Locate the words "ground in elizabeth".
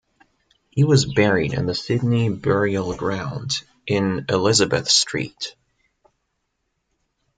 2.95-4.89